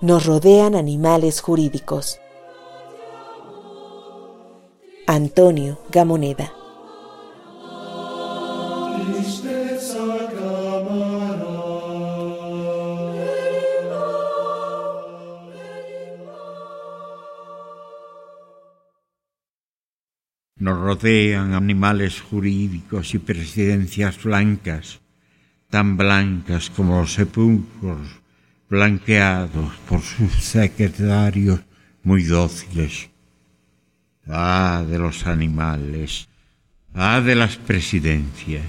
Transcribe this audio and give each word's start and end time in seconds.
Nos 0.00 0.26
rodean 0.26 0.76
animales 0.76 1.40
jurídicos. 1.40 2.20
Antonio 5.08 5.80
Gamoneda. 5.90 6.52
Nos 20.54 20.78
rodean 20.78 21.54
animales 21.54 22.20
jurídicos 22.20 23.14
y 23.14 23.18
presidencias 23.18 24.22
blancas, 24.22 25.00
tan 25.70 25.96
blancas 25.96 26.70
como 26.70 27.00
los 27.00 27.14
sepulcros 27.14 28.27
blanqueados 28.68 29.74
por 29.88 30.02
sus 30.02 30.32
secretarios 30.44 31.60
muy 32.02 32.22
dóciles. 32.22 33.10
Ah, 34.26 34.84
de 34.88 34.98
los 34.98 35.26
animales, 35.26 36.28
ah, 36.94 37.20
de 37.20 37.34
las 37.34 37.56
presidencias, 37.56 38.66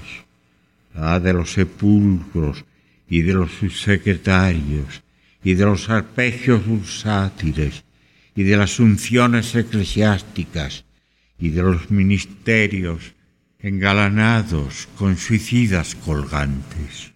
ah, 0.94 1.20
de 1.20 1.34
los 1.34 1.52
sepulcros 1.52 2.64
y 3.08 3.22
de 3.22 3.34
los 3.34 3.52
subsecretarios 3.52 5.02
y 5.44 5.54
de 5.54 5.64
los 5.66 5.90
arpegios 5.90 6.66
bursátiles 6.66 7.84
y 8.34 8.44
de 8.44 8.56
las 8.56 8.80
unciones 8.80 9.54
eclesiásticas 9.54 10.84
y 11.38 11.50
de 11.50 11.62
los 11.62 11.90
ministerios 11.90 13.14
engalanados 13.58 14.88
con 14.96 15.18
suicidas 15.18 15.94
colgantes. 15.94 17.12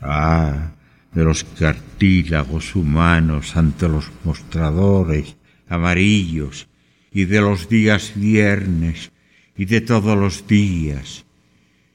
Ah, 0.00 0.72
de 1.12 1.24
los 1.24 1.44
cartílagos 1.44 2.76
humanos 2.76 3.56
ante 3.56 3.88
los 3.88 4.10
mostradores 4.24 5.36
amarillos 5.68 6.68
y 7.12 7.24
de 7.24 7.40
los 7.40 7.68
días 7.68 8.12
viernes 8.14 9.10
y 9.56 9.64
de 9.64 9.80
todos 9.80 10.16
los 10.16 10.46
días 10.46 11.24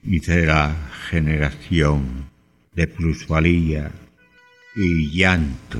y 0.03 0.19
de 0.19 0.45
la 0.45 0.75
generación 1.09 2.29
de 2.75 2.87
plusvalía 2.87 3.91
y 4.75 5.11
llanto. 5.11 5.79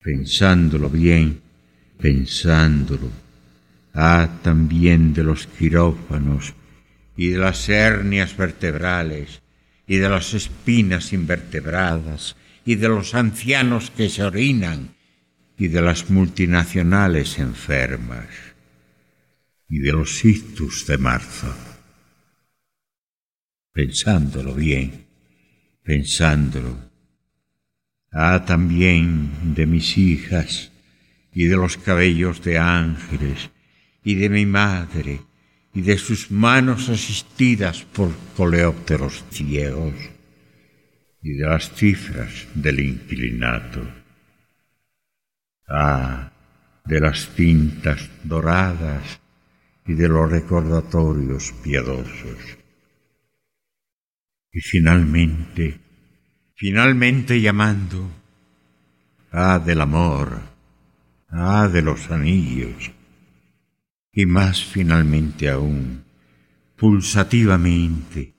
Pensándolo 0.00 0.88
bien, 0.88 1.40
pensándolo, 2.00 3.10
ah, 3.92 4.28
también 4.42 5.12
de 5.12 5.24
los 5.24 5.46
quirófanos 5.46 6.54
y 7.16 7.30
de 7.30 7.38
las 7.38 7.68
hernias 7.68 8.36
vertebrales 8.36 9.42
y 9.88 9.96
de 9.96 10.08
las 10.10 10.34
espinas 10.34 11.14
invertebradas 11.14 12.36
y 12.64 12.74
de 12.74 12.88
los 12.88 13.14
ancianos 13.14 13.90
que 13.90 14.10
se 14.10 14.22
orinan 14.22 14.94
y 15.56 15.68
de 15.68 15.80
las 15.80 16.10
multinacionales 16.10 17.38
enfermas 17.38 18.28
y 19.66 19.78
de 19.78 19.92
los 19.92 20.24
ictus 20.24 20.86
de 20.86 20.98
marzo. 20.98 21.54
Pensándolo 23.72 24.54
bien, 24.54 25.06
pensándolo, 25.82 26.90
ah, 28.12 28.44
también 28.46 29.54
de 29.54 29.66
mis 29.66 29.96
hijas 29.96 30.70
y 31.32 31.44
de 31.44 31.56
los 31.56 31.78
cabellos 31.78 32.42
de 32.42 32.58
ángeles 32.58 33.50
y 34.04 34.16
de 34.16 34.28
mi 34.28 34.44
madre 34.44 35.27
y 35.78 35.82
de 35.82 35.96
sus 35.96 36.32
manos 36.32 36.88
asistidas 36.88 37.84
por 37.84 38.10
coleópteros 38.36 39.24
ciegos 39.30 39.94
y 41.22 41.34
de 41.34 41.46
las 41.46 41.72
cifras 41.72 42.48
del 42.52 42.80
inclinato. 42.80 43.88
Ah, 45.68 46.32
de 46.84 46.98
las 46.98 47.32
cintas 47.32 48.10
doradas 48.24 49.20
y 49.86 49.94
de 49.94 50.08
los 50.08 50.28
recordatorios 50.28 51.54
piadosos. 51.62 52.58
Y 54.50 54.60
finalmente, 54.60 55.78
finalmente 56.56 57.40
llamando, 57.40 58.10
ah, 59.30 59.62
del 59.64 59.80
amor, 59.80 60.40
ah, 61.28 61.68
de 61.72 61.82
los 61.82 62.10
anillos, 62.10 62.97
y 64.18 64.26
más 64.26 64.64
finalmente 64.64 65.48
aún, 65.48 66.02
pulsativamente, 66.74 68.34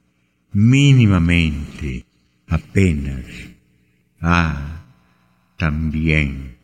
mínimamente, 0.51 2.05
apenas, 2.47 3.23
ah, 4.19 4.83
también, 5.55 6.57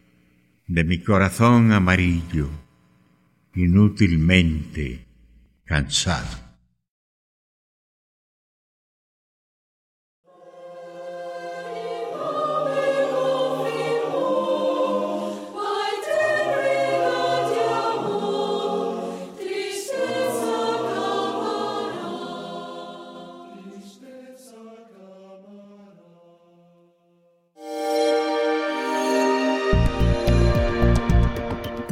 de 0.67 0.83
mi 0.83 1.01
corazón 1.01 1.71
amarillo, 1.71 2.49
inútilmente 3.53 5.05
cansado. 5.63 6.44